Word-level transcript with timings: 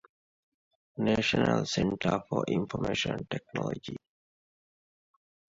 ނޭޝަނަލް 1.03 1.65
ސެންޓަރ 1.73 2.15
ފޮރ 2.27 2.43
އިންފޮމޭޝަން 2.51 3.23
ޓެކްނޯލޮޖީ 3.29 3.93